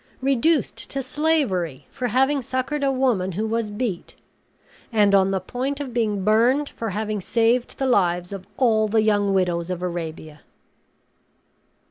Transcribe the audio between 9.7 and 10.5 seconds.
Arabia!"